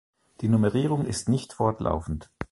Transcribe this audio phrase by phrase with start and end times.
[0.39, 2.31] Die Nummerierung ist nicht fortlaufend.